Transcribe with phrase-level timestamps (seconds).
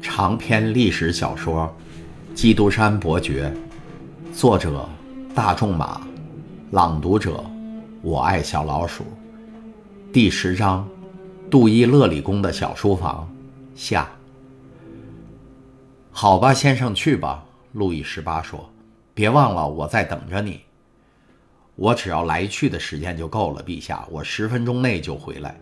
[0.00, 1.72] 长篇历史小说
[2.34, 3.52] 《基督山伯爵》，
[4.36, 4.88] 作者
[5.34, 6.00] 大仲马，
[6.70, 7.44] 朗读者
[8.02, 9.04] 我爱小老鼠。
[10.12, 10.88] 第十章，
[11.50, 13.28] 杜伊勒里宫的小书房
[13.74, 14.08] 下。
[16.10, 17.44] 好吧，先生，去吧。
[17.72, 18.70] 路易十八说
[19.14, 20.60] ：“别忘了，我在等着你。
[21.74, 24.06] 我只要来去的时间就够了，陛下。
[24.10, 25.58] 我十分钟内就回来。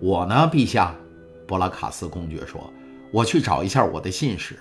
[0.00, 0.94] 我呢，陛下。”
[1.46, 2.72] 博拉卡斯公爵说
[3.10, 4.58] ：“我去找一下我的信使。”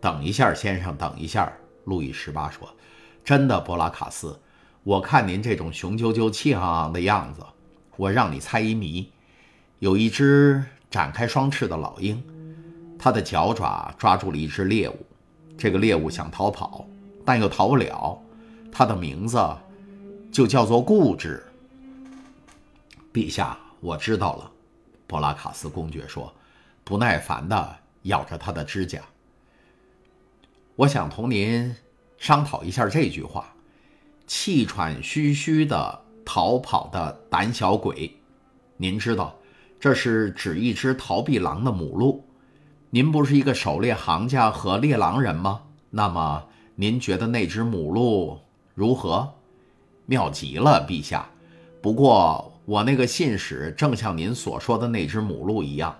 [0.00, 1.52] 等一下，先生，等一下。
[1.84, 2.68] 路易十八说
[3.24, 4.38] ：“真的，博拉卡斯，
[4.82, 7.44] 我看您这种雄赳赳、气昂昂的样子，
[7.96, 9.10] 我让你猜一谜。
[9.78, 12.22] 有一只展开双翅的老鹰，
[12.98, 15.06] 它的脚爪抓住了一只猎物，
[15.58, 16.86] 这个猎物想逃跑，
[17.24, 18.18] 但又逃不了。
[18.70, 19.38] 它的名字
[20.30, 21.42] 就叫做固执。
[23.12, 24.50] 陛下，我知道了。”
[25.06, 26.32] 博拉卡斯公爵说，
[26.84, 29.00] 不耐烦地咬着他的指甲。
[30.76, 31.74] 我想同您
[32.18, 33.54] 商讨一下这句话
[34.26, 38.16] ：“气喘吁吁的逃跑的胆小鬼。”
[38.76, 39.36] 您知道，
[39.78, 42.24] 这是指一只逃避狼的母鹿。
[42.90, 45.62] 您不是一个狩猎行家和猎狼人吗？
[45.90, 48.40] 那么，您觉得那只母鹿
[48.74, 49.32] 如何？
[50.06, 51.28] 妙极了，陛下。
[51.80, 52.46] 不过。
[52.66, 55.99] 我那个信使正像您所说的那只母鹿一样，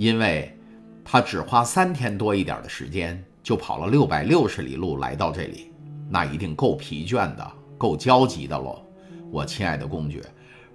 [0.00, 0.50] 因为，
[1.04, 5.70] 他只花三天多一点的时间就跑了六百六十里路来到这里，
[6.08, 8.82] 那一定够疲倦的，够焦急的喽，
[9.30, 10.24] 我亲爱的公爵。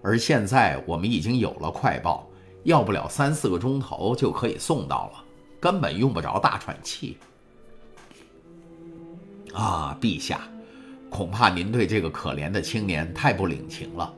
[0.04, 2.30] 而现在我们已经有了快报，
[2.66, 5.24] 要不了三四个钟头就可以送到了，
[5.60, 7.18] 根本用不着大喘气。
[9.56, 10.42] 啊，陛下，
[11.10, 14.14] 恐怕您对这个可怜的青年太不领情了。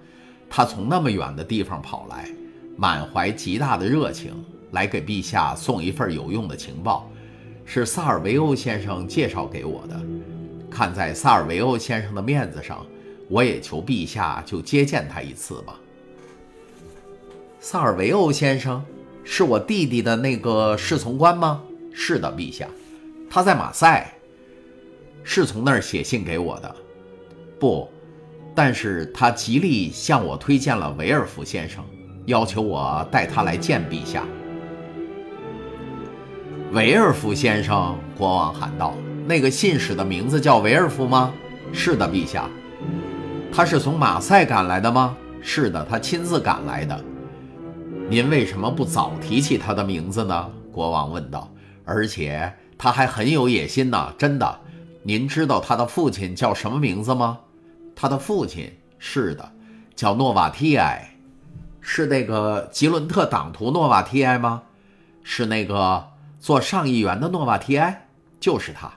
[0.50, 2.30] 他从那么远的地方跑来，
[2.76, 4.34] 满怀极大的热情，
[4.72, 7.10] 来给陛下送一份有用的情报，
[7.66, 10.00] 是萨尔维欧先生介绍给我的。
[10.70, 12.86] 看在萨尔维欧先生的面子上，
[13.30, 15.80] 我也求陛下就接见他一次吧。
[17.60, 18.84] 萨尔维欧先生
[19.24, 21.64] 是我弟弟的那个侍从官吗？
[21.94, 22.68] 是的，陛下，
[23.30, 24.14] 他在马赛，
[25.24, 26.76] 是从那儿写信给我的。
[27.60, 27.90] 不。
[28.56, 31.86] 但是他极力向我推荐了维尔福先生，
[32.26, 34.26] 要求我带他来见陛下。
[36.74, 38.94] 维尔福先生，国王喊道
[39.26, 41.34] ：“那个信使的名字叫维尔福吗
[41.72, 42.50] ？”“是的，陛下。
[43.54, 47.04] ”“他是从马赛赶来的吗？”“是的，他亲自赶来的。
[48.10, 51.50] ”“您为什么不早提起他的名字呢？”国王问道。
[51.86, 54.60] “而且他还很有野心呢，真的。
[55.04, 57.40] 您知道他的父亲叫什么名字吗？”
[57.96, 59.52] 他的父亲是的，
[59.96, 61.16] 叫诺瓦提埃，
[61.80, 64.64] 是那个吉伦特党徒诺瓦提埃吗？
[65.24, 66.06] 是那个
[66.48, 68.08] 做上议员的诺瓦提埃，
[68.40, 68.90] 就是他。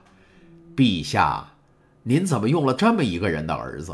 [0.76, 1.44] 陛下，
[2.04, 3.92] 您怎么用了这么一个人的儿子？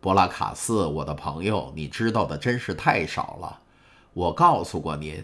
[0.00, 3.58] 博拉卡斯，我的朋友，你知道的真是太少了。
[4.12, 5.20] 我告诉过您，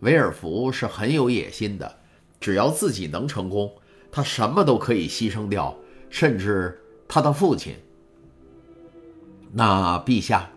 [0.00, 2.00] 维尔福是很有野心的，
[2.38, 3.72] 只要自己能成功，
[4.12, 5.74] 他什么都可以牺牲掉，
[6.10, 6.78] 甚至
[7.08, 7.74] 他的父亲。
[9.50, 10.50] 那陛下，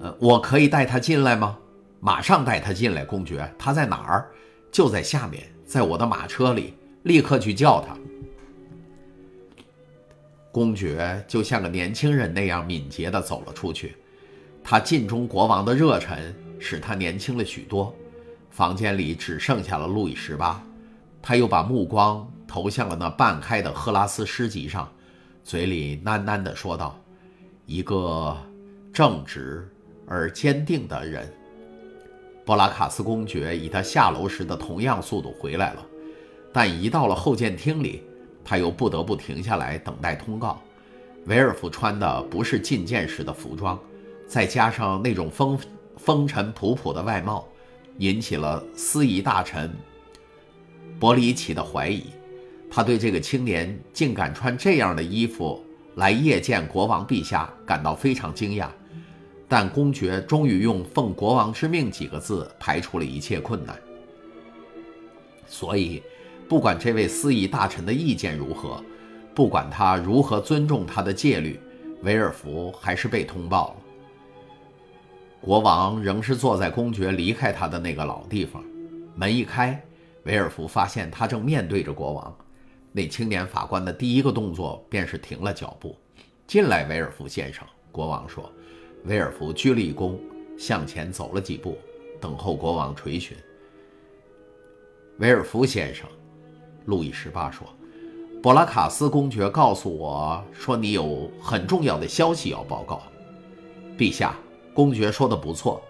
[0.00, 1.58] 呃，我可以带他进来吗？
[2.00, 3.54] 马上带他进来，公爵。
[3.58, 4.30] 他在哪儿？
[4.72, 6.74] 就在下面，在我的马车里。
[7.04, 7.96] 立刻去叫他。
[10.52, 13.96] 公爵就像个年轻人那样敏捷地走了出去。
[14.62, 17.92] 他尽忠国王的热忱使他年轻了许多。
[18.50, 20.64] 房间里只剩下了路易十八。
[21.20, 24.88] 他又把目光投向了那半开的赫拉斯诗集上，
[25.42, 26.96] 嘴里喃喃地说道。
[27.66, 28.36] 一个
[28.92, 29.68] 正直
[30.06, 31.28] 而坚定的人，
[32.44, 35.86] 布拉卡斯公爵以他下楼时的同样速度回来了，
[36.52, 38.02] 但一到了后见厅里，
[38.44, 40.60] 他又不得不停下来等待通告。
[41.26, 43.78] 维尔夫穿的不是觐见时的服装，
[44.26, 45.58] 再加上那种风
[45.96, 47.46] 风尘仆仆的外貌，
[47.98, 49.70] 引起了司仪大臣
[50.98, 52.06] 伯里奇的怀疑。
[52.70, 55.64] 他对这个青年竟敢穿这样的衣服。
[55.96, 58.66] 来谒见国王陛下，感到非常惊讶，
[59.52, 63.78] 但公爵终于用“奉国王之命”几个字排除了一切困难。
[65.46, 66.02] 所以，
[66.48, 68.82] 不管这位司仪大臣的意见如何，
[69.34, 71.60] 不管他如何尊重他的戒律，
[72.00, 73.76] 维尔福还是被通报了。
[75.42, 78.64] 国王仍是坐在公爵离开他的那个老地方，
[79.14, 79.78] 门一开，
[80.22, 82.34] 维尔福发现他正面对着国王。
[82.90, 85.94] 那青年法官的第一个动作便是停了脚步。
[86.46, 87.62] 进来，维尔福先生。
[87.90, 88.50] 国王说。
[89.04, 90.16] 维尔福鞠了一躬，
[90.56, 91.76] 向前走了几步，
[92.20, 93.36] 等候国王垂询。
[95.18, 96.08] 维尔福先生，
[96.86, 97.66] 路易十八说
[98.42, 103.02] ：“博拉卡斯公爵告诉我说，你有很重要的消息要报告。”
[103.98, 104.36] 陛下，
[104.72, 105.82] 公爵说的不错，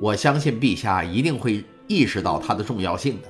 [0.00, 3.28] 我相信陛下一定会意识到它的重要性的。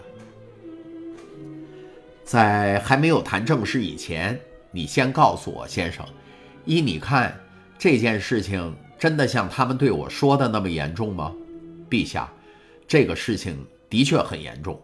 [2.24, 4.40] 在还没有谈正事以前，
[4.70, 6.06] 你先告诉我，先生，
[6.64, 7.38] 依你看，
[7.78, 11.34] 这件事情真的像他们对我说的那么严重吗？
[11.90, 12.32] 陛下，
[12.86, 14.80] 这个事情的确很严重。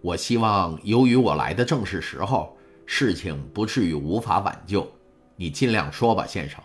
[0.00, 4.90] 我希望，由于我来的正是时候，事情不至于无法挽救。
[5.36, 6.60] 你尽量说吧，先生。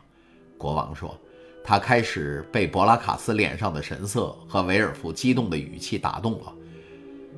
[0.58, 1.16] 国王说，
[1.64, 6.52] 他开始被博拉卡斯脸上的神色和维尔福激动的语气打动了。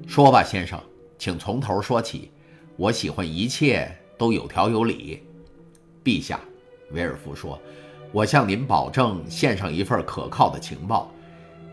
[0.08, 0.82] 说吧，先生，
[1.18, 2.32] 请从头说起。
[2.78, 5.28] 我喜欢一切都有条有理。
[6.06, 6.40] 陛下，
[6.92, 7.62] 维尔福说，
[8.12, 11.12] 我向您保证，献上一份可靠的情报。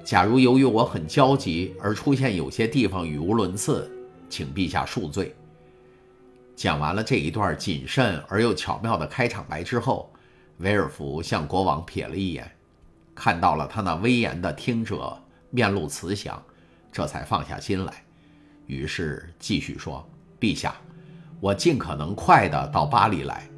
[0.05, 3.91] 假如由于我很焦急而出现有些地方语无伦次，
[4.29, 5.35] 请陛下恕罪。
[6.55, 10.13] 讲完了这一段谨慎而又巧妙的开场白之后，
[10.59, 12.51] 维尔福向国王瞥了一眼，
[13.15, 15.17] 看到了他那威严的听者
[15.51, 16.41] 面露慈祥，
[16.93, 18.05] 这才放下心来。
[18.67, 20.07] 于是继续说
[20.39, 20.75] ：“陛下，
[21.41, 23.49] 我尽可能快地到巴黎来，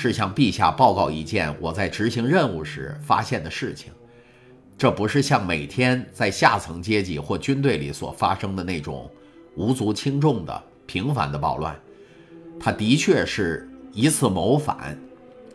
[0.00, 3.92] 是向陛下报告一件我在执行任务时发现的事情。
[4.78, 9.08] 这不是像每天在下层阶级或军队里所发生的那种。”
[9.56, 11.78] 无足轻重的平凡的暴乱，
[12.58, 14.96] 它的确是一次谋反，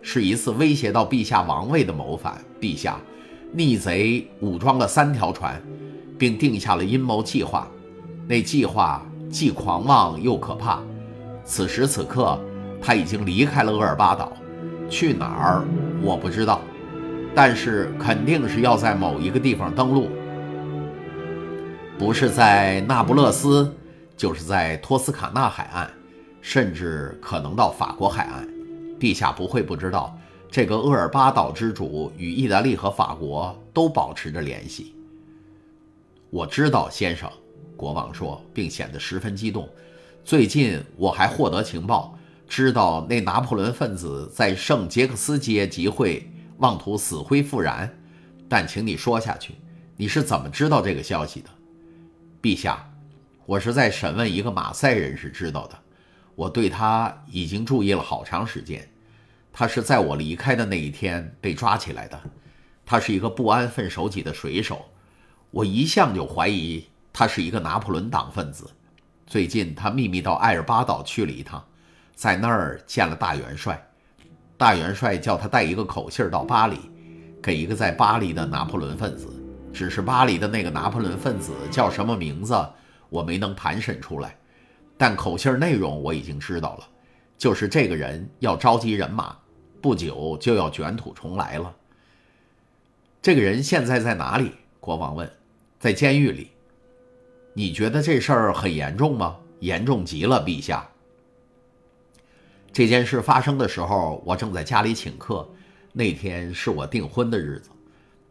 [0.02, 2.44] 是一次威胁到陛下王位的谋反。
[2.60, 3.00] 陛下，
[3.54, 5.60] 逆贼武装了三条船，
[6.20, 7.72] 并定下了阴谋计划。
[8.28, 10.84] 那计划既狂妄又可怕。
[11.46, 12.38] 此时此刻，
[12.86, 14.32] 他已经离开了厄尔巴岛，
[14.88, 15.66] 去哪儿
[16.04, 16.62] 我不知道，
[17.34, 20.08] 但是肯定是要在某一个地方登陆，
[21.98, 23.74] 不是在那不勒斯。
[24.18, 25.92] 就是在托斯卡纳海岸，
[26.40, 28.48] 甚至可能到法国海岸。
[28.98, 30.18] 陛下不会不知道，
[30.50, 34.96] 这个厄尔巴岛之主与意大利和法国都保持着联系。
[36.30, 37.30] 我知道，先生，
[37.76, 39.68] 国王说，并显得十分激动。
[40.24, 42.18] 最近我还获得情报，
[42.48, 47.98] 知道那拿破仑分子在圣杰克斯街集会，妄图死灰复燃。
[48.48, 49.56] 但请你说下去，
[49.98, 51.50] 你是怎么知道这个消息的，
[52.42, 52.92] 陛下？
[53.48, 55.78] 我是在审问一个马赛人士知道的，
[56.36, 58.88] 我对他已经注意了好长时间。
[59.52, 62.20] 他是在我离开的那一天被抓起来的。
[62.86, 64.86] 他是一个不安分守己的水手，
[65.50, 68.70] 我一向就怀疑他是一个拿破仑党分子。
[69.26, 71.66] 最近他秘密到艾尔巴岛去了一趟，
[72.16, 73.80] 在那儿见了大元帅。
[74.58, 76.80] 大元帅叫他带一个口信到巴黎，
[77.44, 79.28] 给一个在巴黎的拿破仑分子。
[79.74, 82.56] 只是巴黎的那个拿破仑分子叫什么名字？
[83.10, 84.36] 我没能盘审出来，
[84.98, 86.88] 但口信内容我已经知道了，
[87.38, 89.36] 就是这个人要召集人马，
[89.82, 91.76] 不久就要卷土重来了。
[93.22, 94.54] 这个人现在在哪里？
[94.80, 95.30] 国王问。
[95.78, 96.52] 在监狱里。
[97.54, 99.36] 你觉得这事儿很严重吗？
[99.60, 100.88] 严重极了，陛下。
[102.76, 105.48] 这件事发生的时候，我正在家里请客，
[105.94, 107.70] 那天是我订婚的日子，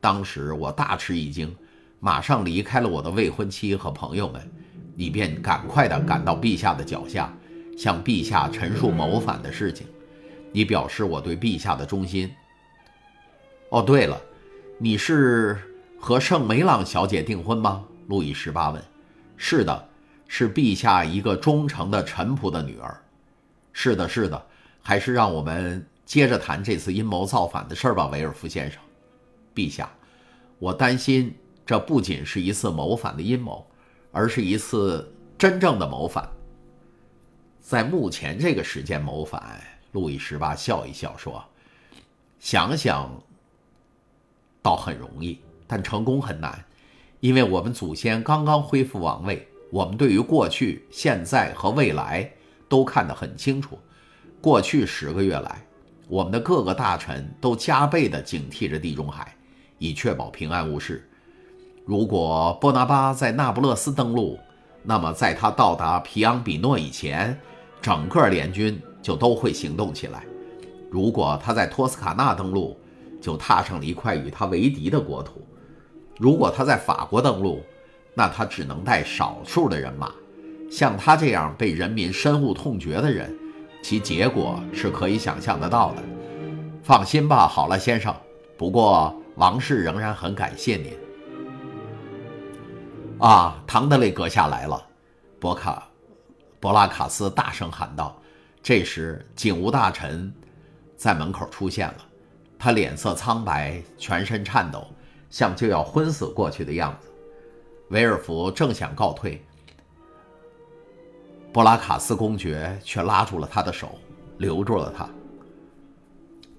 [0.02, 1.56] 当时我大吃一惊，
[1.99, 4.43] 马上离开了我的未婚妻和朋友们。
[4.94, 7.34] 你便赶快地赶到陛下的脚下，
[7.74, 9.86] 向陛下陈述谋反的事情。
[10.53, 12.31] 你表示我对陛下的忠心。
[13.70, 14.20] 哦，对了，
[14.77, 15.58] 你是
[15.98, 17.82] 和圣梅朗小姐订婚吗？
[18.08, 18.84] 路易十八问。
[19.39, 19.89] 是的，
[20.29, 22.94] 是陛下一个忠诚的臣仆的女儿。
[23.75, 24.47] 是的，是的。
[24.81, 28.81] 还是让我们接着谈这次阴谋造反的事儿吧，维尔夫先生。
[29.55, 29.93] 陛下，
[30.59, 33.67] 我担心这不仅是一次谋反的阴谋。
[34.17, 36.29] 而是一次真正的谋反。
[37.61, 41.45] 在目前这个时间谋反，路易十八笑一笑说
[42.39, 43.11] ：“想想
[44.63, 46.65] 倒很容易，但成功很难，
[47.19, 52.31] 因为我们祖先刚刚恢复王位，我们对于过去、现在和未来
[52.75, 53.79] 都看得很清楚。
[54.41, 55.65] 过去十个月来，
[56.09, 59.33] 我们的各个大臣都加倍地警惕着地中海，
[59.79, 61.09] 以确保平安无事。”
[61.87, 64.37] 如果波拿巴在那不勒斯登陆，
[64.83, 67.39] 那么在他到达皮昂比诺以前，
[67.81, 70.25] 整个联军就都会行动起来。
[70.91, 72.77] 如果他在托斯卡纳登陆，
[73.23, 75.47] 就踏上了一块与他为敌的国土。
[76.19, 77.63] 如果他在法国登陆，
[78.15, 80.13] 那他只能带少数的人马。
[80.75, 83.33] 像他这样被人民深恶痛绝的人，
[83.81, 86.03] 其结果是可以想象得到的。
[86.83, 88.13] 放心吧，好了，先生。
[88.59, 90.93] 不过王室仍然很感谢您。
[93.21, 94.85] 啊，唐德雷阁下来了，
[95.39, 95.87] 博卡，
[96.59, 98.21] 博拉卡斯大声喊道。
[98.61, 100.35] 这时，警务大臣
[100.97, 101.99] 在门口出现了，
[102.59, 104.85] 他脸色苍白，全身颤抖，
[105.31, 107.09] 像就要昏死过去的样子。
[107.91, 109.41] 维尔福正想告退，
[111.55, 113.96] 布拉卡斯公爵却拉住了他的手，
[114.39, 115.08] 留住了他。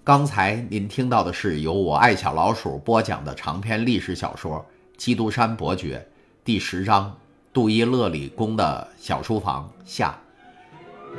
[0.06, 4.58] 刚才您听到的是由我爱小老鼠播讲的长篇历史小说
[4.98, 5.98] 《基督山伯爵》
[6.46, 7.10] 第十章
[7.52, 10.18] 《杜伊勒里宫的小书房》下。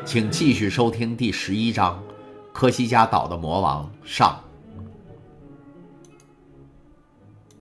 [0.06, 2.02] 请继续收听第十一章
[2.54, 4.42] 《科西嘉岛的魔王》上。